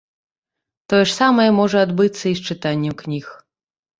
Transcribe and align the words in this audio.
Тое 0.93 1.01
ж 1.09 1.13
самае 1.21 1.45
можа 1.59 1.77
адбыцца 1.87 2.23
і 2.31 2.37
з 2.39 2.53
чытаннем 2.53 2.95
кніг. 3.03 3.25